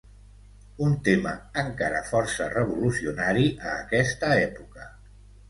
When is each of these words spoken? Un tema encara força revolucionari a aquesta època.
Un 0.85 0.95
tema 1.07 1.33
encara 1.63 1.99
força 2.07 2.47
revolucionari 2.55 3.45
a 3.69 3.77
aquesta 3.85 4.33
època. 4.49 4.91